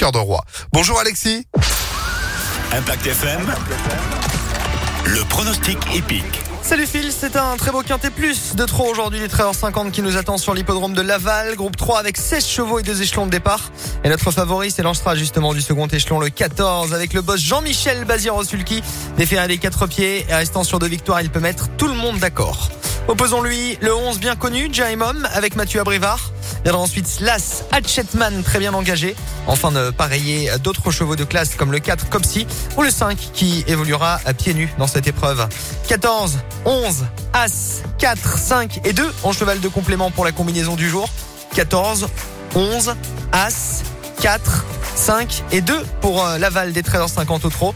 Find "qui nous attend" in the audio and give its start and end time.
9.90-10.38